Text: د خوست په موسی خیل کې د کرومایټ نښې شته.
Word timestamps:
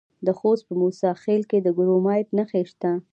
د 0.25 0.27
خوست 0.37 0.63
په 0.67 0.73
موسی 0.81 1.09
خیل 1.23 1.41
کې 1.49 1.57
د 1.61 1.67
کرومایټ 1.77 2.27
نښې 2.37 2.63
شته. 2.71 2.91